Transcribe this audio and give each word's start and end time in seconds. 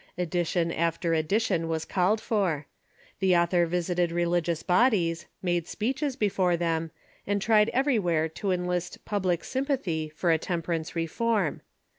Edi 0.17 0.43
tion 0.45 0.71
after 0.71 1.13
edition 1.13 1.67
was 1.67 1.85
called 1.85 2.19
for. 2.19 2.65
The 3.19 3.37
author 3.37 3.67
visited 3.67 4.11
religious 4.11 4.63
bodies, 4.63 5.27
made 5.43 5.67
speeches 5.67 6.15
before 6.15 6.57
them, 6.57 6.89
and 7.27 7.39
tried 7.39 7.69
everywhere 7.69 8.27
to 8.29 8.49
enlist 8.51 9.05
public 9.05 9.43
sympathy 9.43 10.09
for 10.09 10.31
a 10.31 10.39
temperance 10.39 10.95
reform. 10.95 11.61